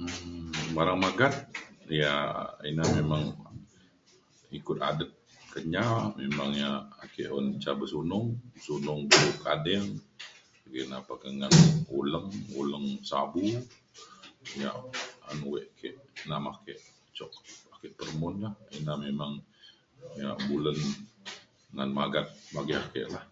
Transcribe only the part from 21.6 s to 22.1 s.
ngan